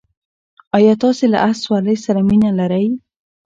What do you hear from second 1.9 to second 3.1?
سره مینه لرئ؟